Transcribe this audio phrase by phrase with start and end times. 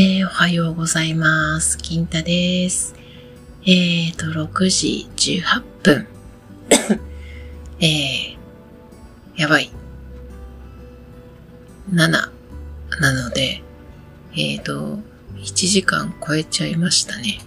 [0.00, 1.76] えー、おはようございます。
[1.76, 2.94] 金太です。
[3.62, 6.06] えーと、6時18分。
[7.82, 8.36] えー、
[9.34, 9.72] やばい。
[11.90, 12.30] 7な
[13.24, 13.64] ので、
[14.34, 15.00] えーと、
[15.34, 17.40] 1時間超えちゃいましたね。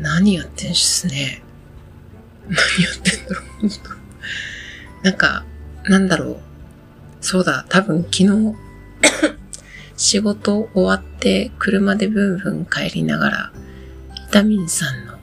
[0.00, 1.42] 何やってんすね。
[2.48, 3.42] 何やってんだろ
[5.02, 5.44] う、なんか、
[5.84, 6.40] なんだろう。
[7.20, 8.56] そうだ、多分昨日、
[10.00, 13.52] 仕事終わって車でブンブン帰りながら、
[14.14, 15.18] ビタミンさんの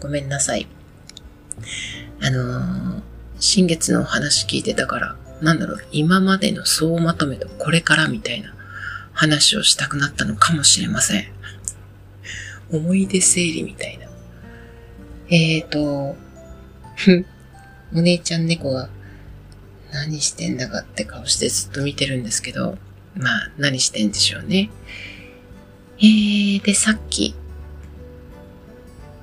[0.00, 0.66] ごめんなさい。
[2.20, 3.02] あのー、
[3.40, 8.54] 新月のお話聞いてたから、なんだろう、今までの総まとめとこれからみたいな
[9.14, 11.24] 話をしたくなったのかもしれません。
[12.70, 14.08] 思い出整理みたいな。
[15.30, 16.16] えーと、
[17.94, 18.90] お姉ちゃん猫が
[19.94, 22.76] 何してんだかって顔してずっと見てるんですけど、
[23.16, 24.68] まあ何してんでしょうね。
[25.98, 27.36] えー、で、さっき、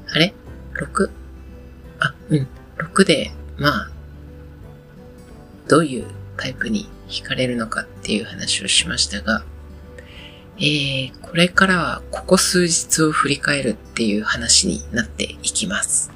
[0.07, 0.33] あれ
[0.75, 1.11] ?6?
[1.99, 2.47] あ、うん。
[2.77, 3.91] 6で、まあ、
[5.67, 9.43] どういうタイプに惹かれるのかっていう話をしましたが、
[10.57, 16.11] えー、これからはここ数日を振り返るっていう話になっていきます。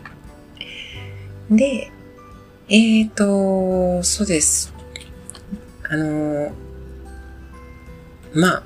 [1.52, 1.92] で、
[2.68, 4.74] えーと、そうです。
[5.88, 6.52] あの、
[8.34, 8.64] まあ、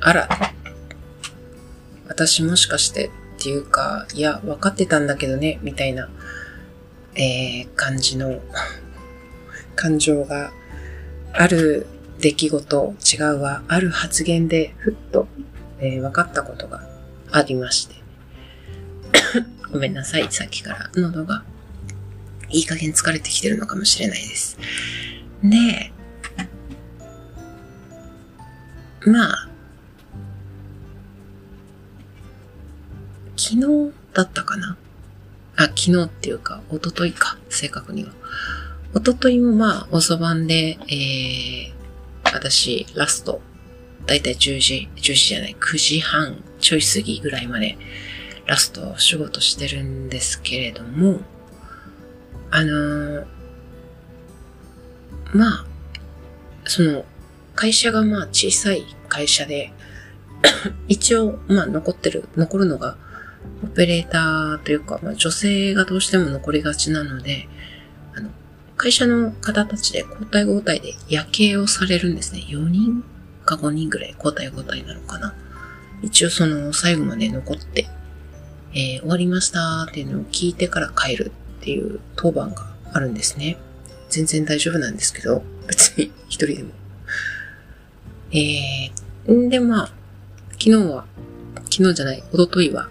[0.00, 0.28] あら、
[2.08, 3.06] 私もしかして
[3.38, 6.10] っていうか、いや、分かってたんだけどね、みたいな、
[7.14, 8.38] えー、感じの
[9.76, 10.52] 感情が
[11.32, 11.86] ある
[12.18, 15.26] 出来事、違うわ、ある発言で、ふっと、
[15.78, 16.82] えー分かったことが
[17.32, 17.94] ありまして。
[19.72, 21.44] ごめんなさい、さっきから喉が
[22.50, 24.58] いい加減疲れてきてるのかもしれないです。
[25.42, 25.92] で、
[29.06, 29.48] まあ、
[33.36, 34.76] 昨日だったかな？
[35.56, 38.12] あ、昨日っていうか、一昨日か、正確には。
[38.94, 43.40] 一昨日もまあ、遅番で、えー、私、ラスト、
[44.06, 47.78] だいたい10時、10時じゃない、9時半ちょい過ぎぐらいまで、
[48.46, 51.20] ラスト仕事してるんですけれども、
[52.50, 53.40] あのー
[55.32, 55.64] まあ、
[56.64, 57.04] その、
[57.54, 59.72] 会社がまあ小さい会社で、
[60.88, 62.96] 一応、まあ残ってる、残るのが、
[63.62, 67.48] オペレーターというか、まあ女性がどうしても残りがちなので、
[68.14, 68.30] あの、
[68.76, 72.44] 会社の方たちで交代交代で夜景をされるんですね。
[72.48, 73.04] 4人
[73.44, 75.34] か5人ぐらい交代交代なのかな。
[76.02, 77.86] 一応その最後まで残って、
[78.72, 83.58] えー終わりましたっていうのを聞いてから帰るっていう当番があるんですね。
[84.08, 86.70] 全然大丈夫なんですけど、別に一人でも。
[88.32, 89.86] えー、んでまあ、
[90.52, 91.04] 昨日は、
[91.70, 92.88] 昨日じゃない、一昨日は、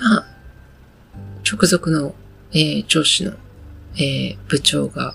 [0.00, 0.26] まあ、
[1.48, 2.14] 直属の、
[2.52, 3.32] えー上司の、
[3.94, 5.14] えー部長が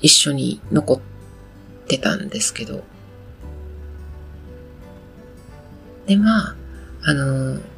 [0.00, 1.00] 一緒に残っ
[1.88, 2.84] てたんですけど、
[6.06, 6.56] で、まあ、
[7.04, 7.75] あのー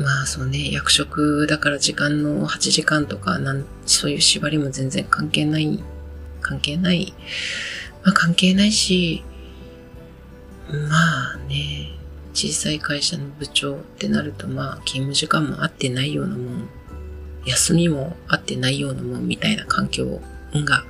[0.00, 5.82] まあそうね、役職だから時間の8時間とか、なん、そういう縛りも全然関係ない、
[6.40, 7.14] 関係ない。
[8.04, 9.22] まあ関係ないし、
[10.88, 11.90] まあね、
[12.32, 16.68] 小さい会社の部長ってなるとまあ勤務時間も合ってないようなもん、
[17.46, 20.20] 休みも合ってないようなもんみたいな環境
[20.52, 20.84] が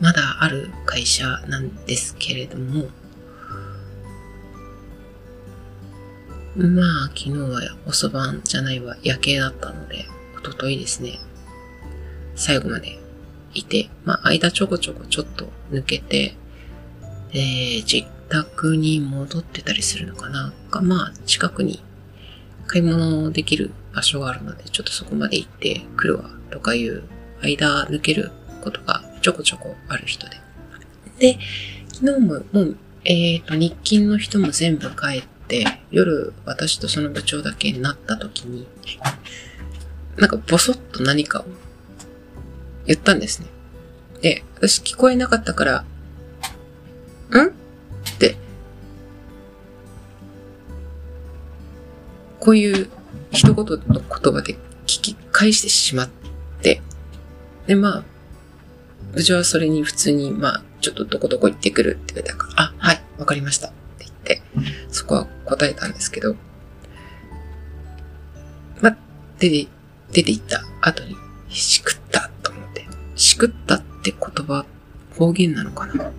[0.00, 2.88] まだある会社なんですけれども、
[6.56, 10.06] まあ、昨日は遅番じゃないわ、夜景だったので、
[10.40, 11.18] 一昨日ですね、
[12.36, 13.00] 最後まで
[13.54, 16.36] いて、まあ、間ちょこちょこちょっと抜けて、
[17.32, 20.52] えー、自宅に戻ってたりするのかな。
[20.70, 21.82] が、まあ、近くに
[22.68, 27.02] 買い物できる場所があるので、ちょっとそこまで行ってくるわ、とかいう
[27.42, 28.30] 間抜ける
[28.62, 30.36] ことがちょこちょこある人で。
[31.18, 31.38] で、
[31.92, 35.33] 昨日ももう、えっ、と、日勤の人も全部帰って、
[35.90, 38.66] 夜私とその部長だけになった時に、
[40.16, 41.44] なんかボソッと何かを
[42.86, 43.48] 言ったんですね。
[44.20, 45.84] で、私聞こえなかったから、ん？
[45.84, 47.50] っ
[48.18, 48.36] て、
[52.40, 52.90] こういう
[53.30, 54.54] 一言の言葉で
[54.86, 56.08] 聞き返してしまっ
[56.62, 56.80] て、
[57.66, 58.04] で、まあ、
[59.12, 64.42] 部長はそれに普通に、まあ、ちょっとどこどこ行ってくるって言われたから、あ、はい、わかりましたって言って、
[64.90, 66.36] そこは答えたんですけど、
[68.80, 68.96] ま、
[69.38, 69.68] 出て、
[70.12, 71.16] 出て行った後に、
[71.48, 72.86] しくったと思って、
[73.16, 74.64] しくったって言葉、
[75.16, 76.10] 方言なのかな？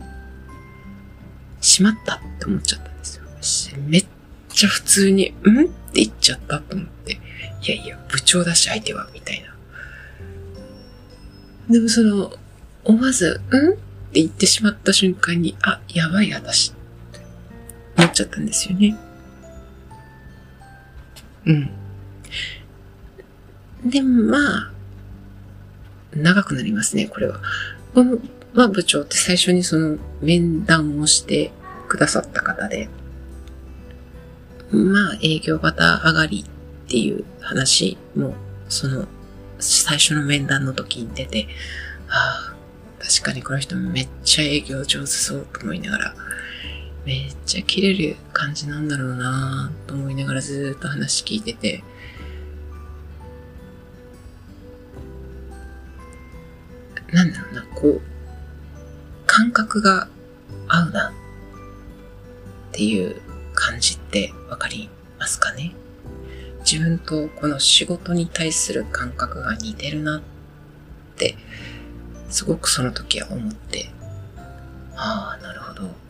[1.59, 3.77] しまったって思っちゃったんですよ。
[3.87, 4.05] めっ
[4.49, 5.65] ちゃ普通に、ん？
[5.65, 7.13] って言っちゃったと思って。
[7.13, 7.17] い
[7.69, 9.53] やいや、部長だし相手は、みたいな。
[11.69, 12.31] でもその、
[12.83, 13.73] 思わず、ん？
[13.73, 13.73] っ
[14.13, 16.71] て言ってしまった瞬間に、あ、やばい私。
[16.71, 16.75] っ
[17.11, 17.19] て
[17.97, 18.95] 思っちゃったんですよね。
[21.45, 21.69] うん。
[23.89, 24.71] でまあ、
[26.15, 27.39] 長くなりますね、これは。
[27.93, 28.17] この、
[28.53, 31.51] まあ部長って最初にその面談をして
[31.87, 32.89] くださった方で、
[34.71, 38.33] まあ営業型上がりっていう話も、
[38.69, 39.07] その
[39.59, 41.47] 最初の面談の時に出て、
[42.09, 46.15] ああ、確かにこの人めっちゃ営業上手そうと思いながら、
[47.05, 51.83] めっちゃ切れる感じなんだろうなと思いながらずっと話聞いてて、
[57.13, 58.01] なんだろうな、こう、
[59.27, 60.07] 感覚が
[60.67, 63.21] 合うなっていう
[63.53, 65.73] 感じってわかりますかね？
[66.69, 70.21] 自分とこの仕事に対する感覚が似てるなっ
[71.15, 71.37] て
[72.29, 73.91] すごくその時は思って、
[74.95, 75.64] ああ、なるほど。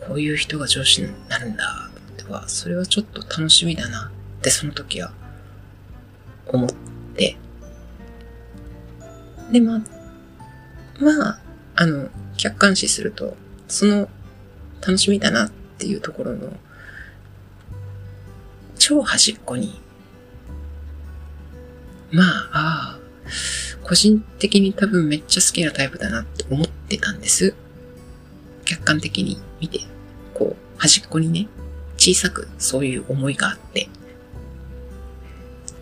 [0.07, 5.11] こういう人が上司になるんだ、と思っては、それはちょっと楽しみだなってその時は
[6.47, 6.69] 思っ
[7.15, 7.37] て、
[9.51, 9.79] で、まあ、
[10.99, 11.39] まあ、
[11.75, 13.35] あの、客観視すると、
[13.67, 14.09] その
[14.81, 16.53] 楽しみだなっていうところの
[18.77, 19.81] 超端っこに、
[22.11, 22.99] まあ、ああ、
[23.83, 27.55] 個人的に多分めっちゃ好きなタイプだなって思ってたんです。
[28.63, 29.79] 客観的に見て、
[30.77, 31.47] 端っこにね、
[31.97, 33.89] 小さくそういう思いがあって。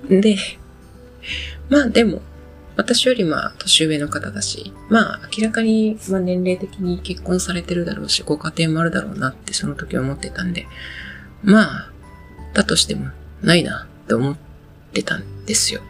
[0.09, 0.37] で、
[1.69, 2.21] まあでも、
[2.75, 10.67] 私よりまあ年上の方だし、まあ明らかにまあ年齢的に結婚されてるだろうし、ご家庭もあるだろうなってその時思ってたんで、
[11.43, 11.91] まあ、
[12.53, 13.07] だとしても
[13.41, 14.37] ないなって思っ
[14.93, 15.81] てたんですよ。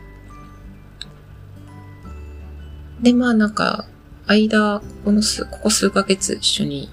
[3.02, 3.86] で、まあなんか、
[4.28, 6.90] 間、この数、ここ数ヶ月一緒に、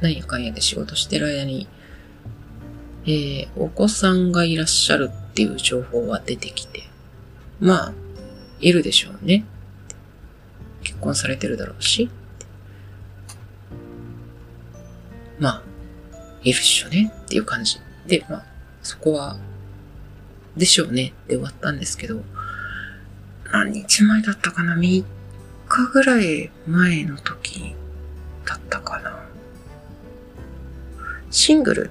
[0.00, 1.68] 何やかんやで仕事してる間に、
[3.04, 6.82] えー、お子さんがいらっしゃるっていう情報は出てきて、
[7.60, 7.92] まあ、
[8.60, 9.44] いるでしょうね。
[10.82, 12.10] 結婚されてるだろうし。
[15.38, 15.62] まあ、
[16.42, 17.78] いるっしょねっていう感じ。
[18.06, 18.44] で、まあ、
[18.82, 19.36] そこは、
[20.56, 22.22] でしょうねって終わったんですけど、
[23.52, 25.04] 何日前だったかな ?3
[25.68, 27.74] 日ぐらい前の時
[28.44, 29.17] だったかな。
[31.30, 31.90] シングル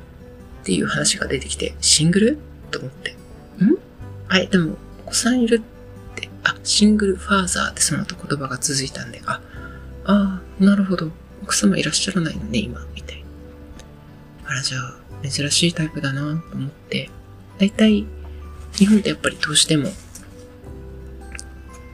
[0.61, 2.37] っていう話が出てきて、シングル？
[2.71, 3.11] と思って。
[3.11, 3.15] ん？
[4.27, 5.61] はい、でも、お子さんいる
[6.13, 9.41] って、あ、シングルファーザーってその後言葉が続いたんで、あ、
[10.05, 11.11] ああ、なるほど。
[11.43, 13.23] 奥様いらっしゃらないのね、今、みたい
[14.43, 14.49] な。
[14.49, 14.97] あら、じゃあ、
[15.27, 17.09] 珍しいタイプだなと思って、
[17.59, 18.05] だいたい、
[18.73, 19.89] 日本ってやっぱりどうしても、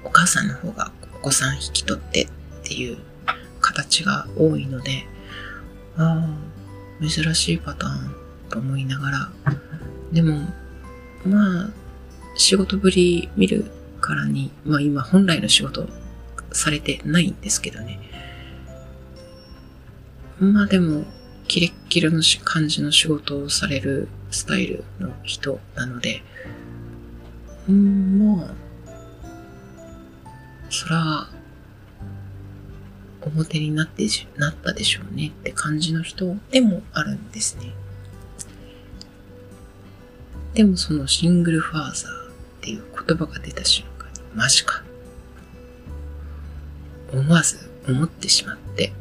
[0.03, 0.91] お母さんの方が
[1.23, 2.27] 子さん引き取ってっ
[2.63, 2.97] ていう
[3.61, 5.07] 形が多いので、
[5.95, 6.37] ああ、
[7.01, 8.15] 珍しいパターン
[8.49, 9.31] と思いながら、
[10.11, 10.47] でも、
[11.25, 11.69] まあ、
[12.35, 13.65] 仕事ぶり見る
[14.01, 15.87] からに、まあ今本来の仕事
[16.51, 17.99] されてないんですけどね。
[20.39, 21.05] まあでも、
[21.47, 26.23] キレッキレの感じの仕事をされるスタイルの人なので、
[27.69, 28.53] うん、まあ、
[30.69, 31.29] そら、
[33.25, 34.05] 表になって
[34.37, 37.71] なったでしょうねって感じの人でもあるんですね。
[40.53, 44.83] でもそのシングルファーザーっていう言葉が出た瞬間に、マジか。
[47.11, 48.93] 思わず思ってしまって、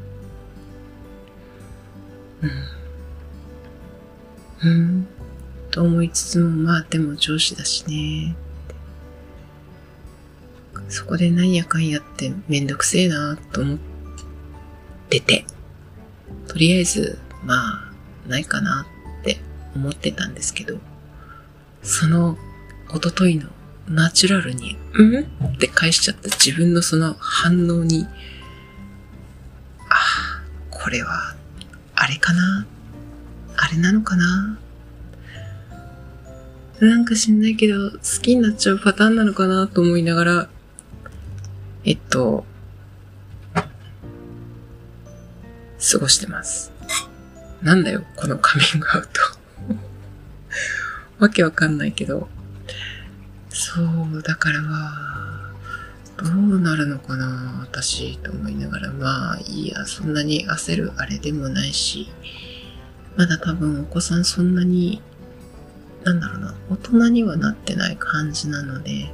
[4.63, 4.71] うん。
[4.71, 5.07] うん。
[5.71, 8.37] と思いつつも、まあでも上司だしね。
[10.89, 13.92] そこでなんやかんやってめんどくせえなと思って
[15.21, 15.45] て、
[16.49, 17.93] とりあえず、まあ、
[18.29, 18.87] ないかな
[19.21, 19.41] って
[19.75, 20.79] 思ってたんですけど、
[21.83, 22.39] その、
[22.91, 23.49] おとといの
[23.89, 25.25] ナチュラルに、うん？
[25.47, 28.07] って返しちゃった自分のその反応に、
[29.89, 31.35] ああ、これは、
[31.95, 32.67] あれかな？
[33.57, 34.59] あれなのかな？
[36.81, 40.49] なんか知んないけど、好きになっちゃうパターンなのかなと思いながら、
[41.85, 42.45] えっと、
[45.91, 46.73] 過ごしてます。
[47.61, 49.21] なんだよ、このカミングアウト
[51.19, 52.29] わけわかんないけど。
[53.51, 55.53] そう、だからは、
[56.17, 62.09] どうなるのかな、私、と思いながら、まあ、いいや、そんなに焦るあれでもないし、
[63.17, 65.03] まだ多分お子さんそんなに、
[66.05, 69.13] なんだろうな、大人にはなってない感じなので、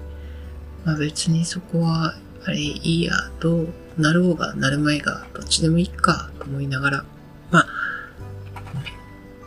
[0.84, 7.04] まあ別にそこは、あれいいや、どうなろうがなるまいが、どっちでもいいかと思いながら、
[7.50, 7.66] まあ、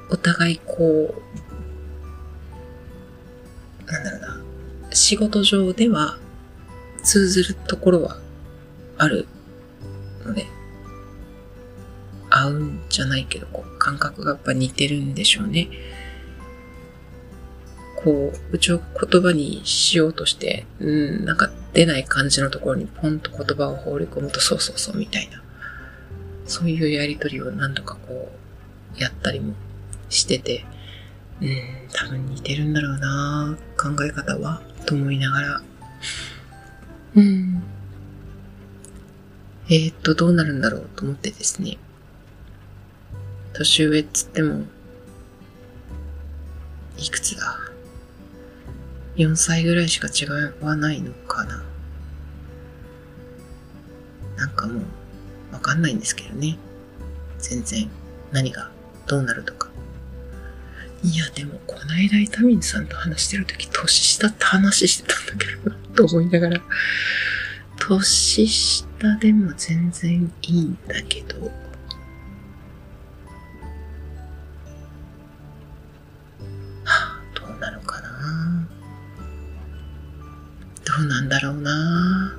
[0.09, 1.15] お互いこ
[3.87, 4.41] う、なんだろうな、
[4.91, 6.17] 仕事上では
[7.03, 8.17] 通ずるところは
[8.97, 9.25] ある
[10.25, 10.45] ので、
[12.29, 15.69] 合うんじゃないけど、こう、感覚がやっぱ似てるんでしょうね。
[18.03, 20.85] こう、うちを言葉にしようとして、う
[21.21, 25.41] ん、なんか出ない感じのところにポンと言葉を放り込むと、そうそうそうみたいな。
[26.45, 28.31] そういうやりとりを何度かこ
[28.97, 29.53] う、やったりも
[30.09, 30.65] してて、
[31.41, 31.49] うん、
[31.93, 35.61] 多分似てるんだろうな考え方は、と思いながら、
[37.15, 37.63] うん。
[39.69, 41.77] えー、っと、どうなるんだろうと思ってですね。
[43.53, 44.65] 年上っつっても、
[46.97, 47.70] いくつだ
[49.15, 50.25] ?4 歳ぐらいしか違
[50.63, 51.63] わないのかな
[54.37, 56.57] なんかもう、わかんないんですけどね。
[57.39, 57.89] 全然、
[58.31, 58.71] 何が
[59.07, 59.69] どうなるとか。
[61.03, 66.61] いや、でも、こないだイタミンさんと話してるとき、年下って話してたんだけどな、と思いながら。
[67.77, 71.49] 年下でも全然いいんだけど、ど
[77.47, 78.67] うなのかな
[80.85, 82.37] どうなんだろうな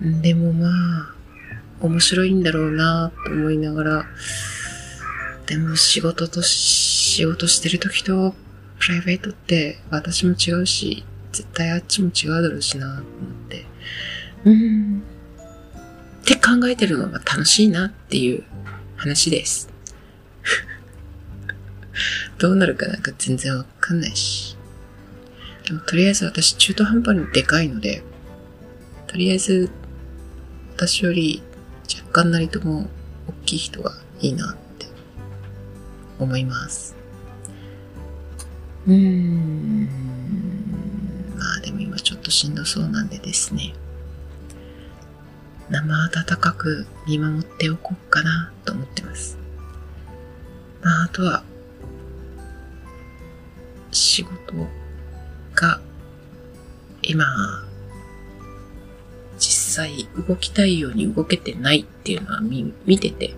[0.00, 1.14] でもまあ、
[1.80, 4.06] 面白いんだろうなと思いながら、
[5.46, 8.34] でも仕事と仕事してる時と
[8.78, 13.04] プライベートって私も違うし、絶対あっちも違うだろうしなと思っ
[13.48, 13.66] て。
[14.44, 15.02] うん。
[16.22, 18.44] って考えてるのが楽しいなっていう
[18.96, 19.68] 話です。
[22.38, 24.47] どうなるかなんか全然わかんないし。
[25.68, 28.02] でもとりあえず私中途半端にでかいので、
[29.06, 29.70] とりあえず
[30.74, 31.42] 私より
[31.94, 32.88] 若干なりとも
[33.28, 34.86] 大きい人がいいなって
[36.18, 36.96] 思います。
[38.86, 39.88] うーん。
[41.36, 43.74] まあでも今ちょっとしんどそうなんでですね。
[45.68, 49.36] 生温かく見守っておこうかなと思ってます。
[50.82, 51.42] まああとは
[53.90, 54.66] 仕事
[55.60, 55.80] が
[57.02, 57.24] 今
[59.38, 63.34] 実際動きたいように動けてないっていうのは見見てて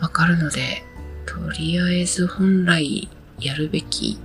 [0.00, 0.84] わかるので
[1.24, 3.08] とりあえず本来
[3.40, 4.18] やるべき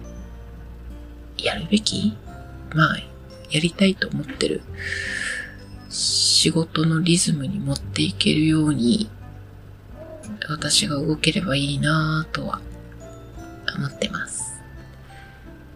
[1.38, 2.16] やるべき？
[2.76, 2.98] まあ
[3.50, 4.62] やりたいと思ってる
[5.90, 9.10] 仕事のリズムに持っていけるように
[10.48, 12.62] 私が動ければいいなぁとは
[13.76, 14.51] 思ってます。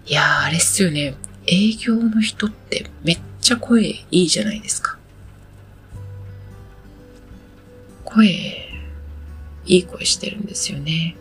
[0.07, 1.15] いやー、あれっすよね。
[1.47, 4.99] 営業の人ってめっちゃ声いいじゃないですか。
[8.03, 11.15] 声、いい声してるんですよね。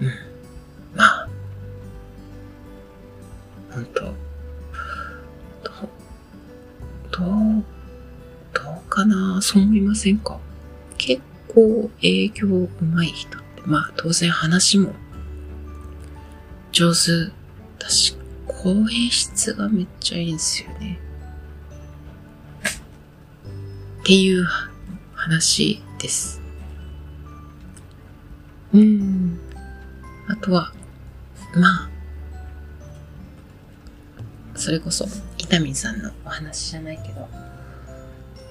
[0.00, 0.08] うん。
[0.94, 1.28] まあ、
[3.72, 4.14] ほんと、
[5.62, 5.72] ど、
[7.10, 7.64] どう、
[8.52, 10.38] どうかなそう思いませんか？
[10.98, 12.68] 結構営業上
[13.02, 14.94] 手い人まあ当然話も
[16.72, 17.30] 上手
[17.78, 20.98] だし、声質がめっちゃいいんですよね。
[24.00, 24.46] っていう
[25.14, 26.40] 話です。
[28.72, 29.38] うん。
[30.28, 30.72] あとは、
[31.54, 31.90] まあ、
[34.54, 35.06] それこそ、
[35.36, 37.28] 伊丹さんのお話じゃないけど、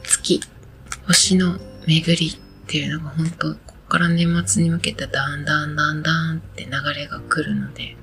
[0.03, 0.41] 月、
[1.07, 1.57] 星の
[1.87, 3.55] 巡りっていうのが本当
[3.87, 7.95] から年末に向けてだんだんだんだんって流れが来るので、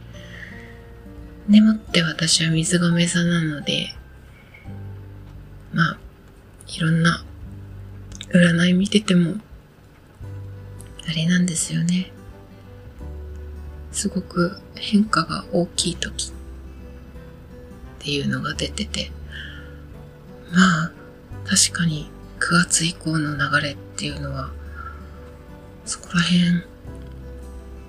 [1.48, 3.88] でもって私は水亀座なので、
[5.72, 5.98] まあ、
[6.66, 7.24] いろんな
[8.30, 9.34] 占い見てても、
[11.06, 12.10] あれなんですよね。
[13.92, 16.32] すごく変化が大きい時っ
[17.98, 19.12] ていうのが出てて、
[20.50, 20.92] まあ、
[21.44, 22.10] 確かに
[22.40, 24.50] 9月以降の流れっていうのは、
[25.84, 26.62] そこら辺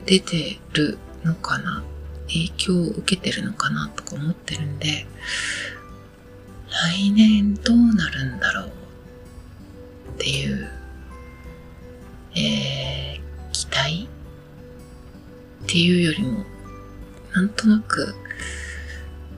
[0.05, 1.83] 出てるのかな？
[2.27, 5.05] 影響を受けてるのかなとか思ってるんで、
[6.69, 8.71] 来年どうなるんだろうっ
[10.17, 10.69] ていう、
[12.35, 14.09] えー、期待
[15.63, 16.43] っていうよりも、
[17.33, 18.15] なんとなく、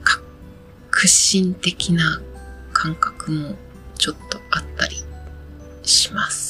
[0.02, 2.20] 革新的な
[2.72, 3.54] 感覚も
[3.96, 4.96] ちょっとあったり
[5.82, 6.47] します。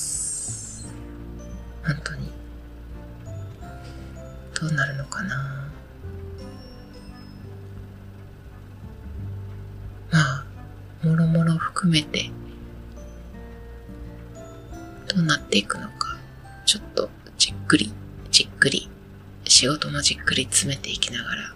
[4.61, 5.37] どうなるのかな？
[10.11, 10.45] まあ、
[11.07, 12.31] もろもろ含めて、
[15.07, 16.17] どうなっていくのか、
[16.67, 17.93] ちょっとじっくり、
[18.33, 18.89] じっくり、
[19.45, 21.55] 仕事もじっくり詰めていきながら、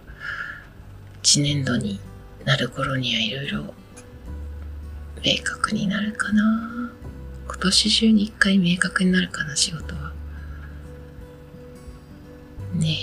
[1.22, 1.98] 一年度に
[2.44, 3.74] なる頃にはいろいろ
[5.24, 6.92] 明確になるかな。
[7.48, 10.01] 今年中に一回明確になるかな仕事は。
[12.74, 12.96] ね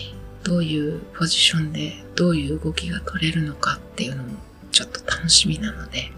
[0.44, 4.30] どういうポジションでどういう動きが取れるのかっていうのも
[4.72, 6.12] ちょっと楽しみなので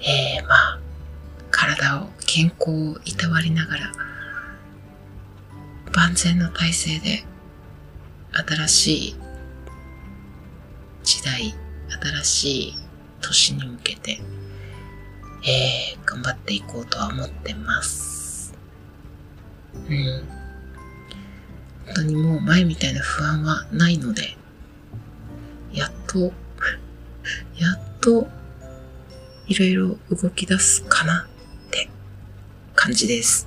[0.00, 0.80] えー、まあ
[1.50, 3.92] 体を健康をいたわりながら
[5.92, 7.24] 万全の体制で
[8.32, 9.16] 新しい
[11.04, 11.54] 時代
[12.22, 12.74] 新しい
[13.20, 14.20] 年に向けて
[15.46, 18.54] えー、頑張っていこうとは思ってます。
[19.74, 20.43] うん。
[21.86, 24.36] 本当にもう前みたいな不安はないので、
[25.72, 26.32] やっと、
[27.58, 28.28] やっと、
[29.46, 31.26] いろいろ動き出すかな
[31.66, 31.90] って
[32.74, 33.46] 感じです。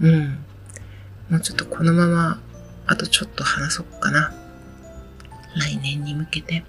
[0.00, 0.38] うん。
[1.28, 2.40] もうちょっとこのまま、
[2.86, 4.32] あとちょっと話そうかな。
[5.56, 6.64] 来年に向けて。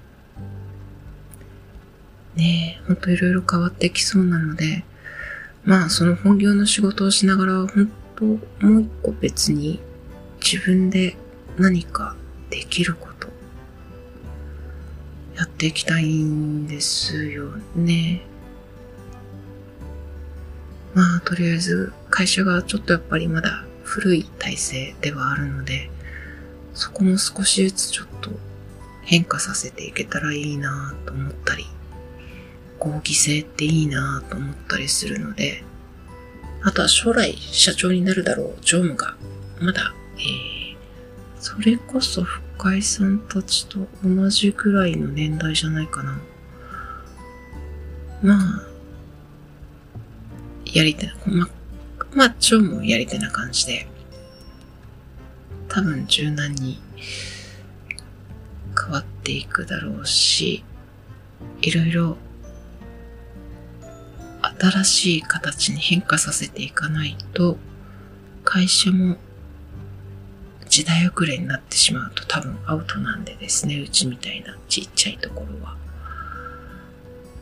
[2.35, 4.83] ねえほんといろいろ変わってきそうなので、
[5.63, 8.39] まあその本業の仕事をしながら、本当も
[8.77, 9.81] う一個別に
[10.49, 11.17] 自分で
[11.57, 12.15] 何か
[12.49, 13.27] できること、
[15.35, 18.21] やっていきたいんですよね。
[20.93, 25.89] まあとりあえず会社がちょっとやっぱりまだ古い体制ではあるので、
[26.73, 28.31] そこも少しずつちょっと
[29.01, 31.65] 変化させていけたらいいなと思ったり
[32.79, 35.65] 合議制っていいなと思ったりするので、
[36.63, 39.17] あとは将来社長になるだろう常務が、
[39.59, 40.75] まだ、えー、
[41.39, 46.19] それこそ深井さんたちと同じくらいの年代じゃないかな。
[48.21, 48.67] まあ、
[50.65, 51.47] やりたい、ま、
[52.13, 53.87] まあ、常務やりたいな感じで、
[55.67, 56.81] 多分柔軟に
[58.79, 60.63] 変わっていくだろうし、
[61.61, 62.17] いろいろ
[64.59, 67.57] 新しい形に変化させていかないと、
[68.43, 69.17] 会社も
[70.77, 75.75] 時代遅れになってしまうと多分アウトなんでですね、うちみたいなちっちゃいところは。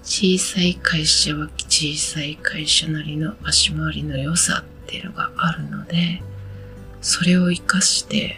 [0.04, 6.24] 小さい会社は小さい会社なりの足回りの良さっていうのがあるので、
[7.02, 8.38] それを活かして、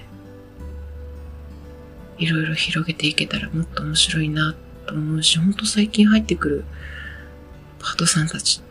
[2.18, 4.56] いろいろ広げていけたらもっと面白いな
[4.88, 6.66] と思うし、ほんと最近入ってくる
[7.78, 8.64] パートさんたち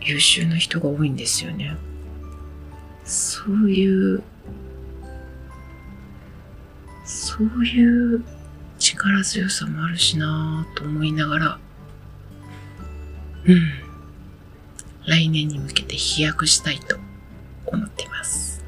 [0.00, 1.76] 優秀な人が多いんですよね。
[3.04, 4.24] そういう、
[7.38, 8.24] そういう
[8.80, 11.58] 力強さもあるしなぁと思いながら、
[13.46, 13.88] うん。
[15.06, 16.96] 来年に向けて飛躍したいと
[17.66, 18.64] 思っています。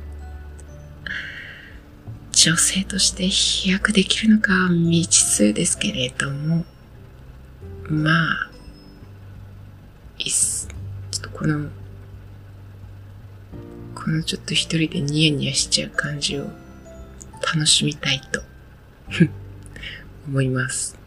[2.30, 6.64] 女性として飛躍できるのか未知数ですけれども、
[7.88, 8.50] まあ、
[10.16, 10.68] いっす。
[11.10, 11.68] ちょっとこの、
[13.96, 16.46] このちょっと一人でニヤニヤしちゃう感じを
[17.52, 18.42] 楽しみたいと
[20.28, 20.98] 思います。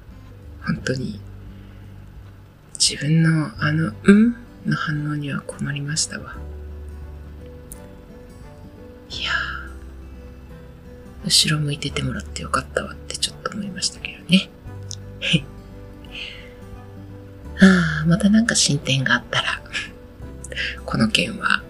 [0.65, 1.19] 本当に。
[2.79, 4.35] 自分のあの、うん？
[4.65, 6.35] の反応には困りましたわ。
[9.09, 9.31] いや
[11.25, 14.49] 後ろ向いててもらってよかったわってちょっと思いましたけどね。
[17.61, 19.61] ああ、またなんか進展があったら
[20.85, 21.61] この件は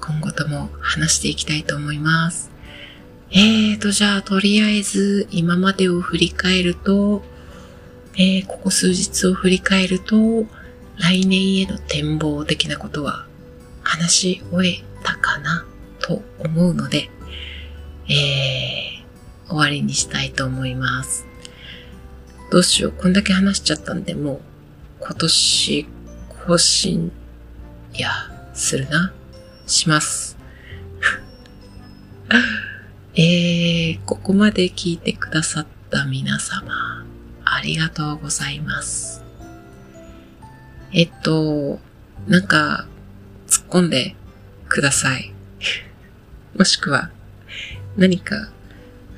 [0.00, 2.49] 今後とも話していきたいと思います。
[3.32, 7.22] えーと、じゃあ、とりあえず今までを振り返ると、
[8.14, 10.46] えー、ここ数日を振り返ると、
[10.98, 13.26] 来年への展望的なことは
[13.82, 15.64] 話し終えたかな
[16.00, 17.08] と思うので、
[18.08, 21.24] えー、終わりにしたいと思います。
[22.50, 24.40] どうしよう、こんだけ話しちゃったんで、もう
[25.00, 25.86] 今年
[26.46, 27.12] 更新
[27.94, 28.10] いや、
[28.54, 29.12] するな。
[29.66, 30.39] します。
[33.22, 37.04] えー、ここまで聞いてくださった皆様、
[37.44, 39.22] ありがとうございます。
[40.94, 41.80] えっと、
[42.26, 42.86] なんか、
[43.46, 44.16] 突っ込んで
[44.70, 45.34] ください。
[46.56, 47.10] もしくは、
[47.98, 48.48] 何か、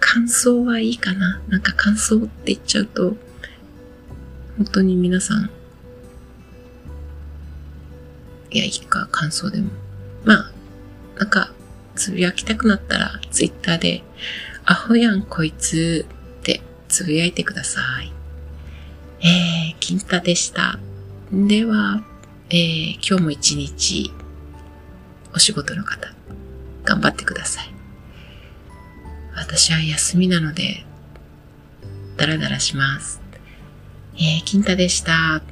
[0.00, 1.40] 感想はいいかな？
[1.46, 3.16] なんか感想って言っちゃうと、
[4.56, 5.48] 本当に皆さん
[8.50, 9.70] いや、いいか、感想でも。
[10.24, 10.52] まあ、
[11.20, 11.52] なんか、
[11.94, 14.02] つぶやきたくなったら、ツイッターで、
[14.64, 16.06] アホやんこいつ
[16.38, 18.12] ってつぶやいてください。
[19.20, 20.78] えー、金太でした。
[21.32, 22.02] では、
[22.50, 24.12] えー、今日も一日、
[25.34, 26.12] お仕事の方、
[26.84, 27.74] 頑張ってください。
[29.34, 30.84] 私は休みなので、
[32.16, 33.22] ダラダラします。
[34.16, 35.42] えー、金太でした。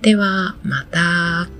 [0.00, 1.59] では、また。